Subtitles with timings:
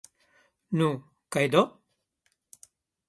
[0.79, 0.87] Nu,
[1.37, 1.63] kaj do!